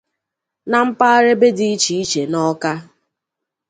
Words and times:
na 0.69 0.77
mpaghara 0.87 1.29
ebe 1.35 1.47
dị 1.57 1.65
iche 1.75 1.93
iche 2.03 2.21
n'Ọka 2.31 2.71